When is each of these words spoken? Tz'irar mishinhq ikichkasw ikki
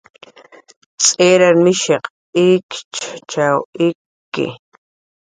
Tz'irar 1.01 1.55
mishinhq 1.65 2.05
ikichkasw 2.45 3.61
ikki 3.87 4.47